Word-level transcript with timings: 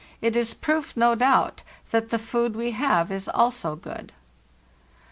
It 0.19 0.35
is 0.35 0.53
a 0.53 0.55
proof, 0.55 0.97
no 0.97 1.13
doubt, 1.13 1.61
that 1.91 2.09
the 2.09 2.17
food 2.17 2.55
we 2.55 2.71
have 2.71 3.11
is 3.11 3.29
also 3.29 3.75
good. 3.75 4.13